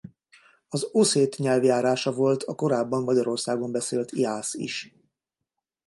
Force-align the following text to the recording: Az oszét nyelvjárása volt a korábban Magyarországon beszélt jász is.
Az 0.69 0.89
oszét 0.91 1.37
nyelvjárása 1.37 2.11
volt 2.11 2.43
a 2.43 2.55
korábban 2.55 3.03
Magyarországon 3.03 3.71
beszélt 3.71 4.11
jász 4.11 4.53
is. 4.53 4.95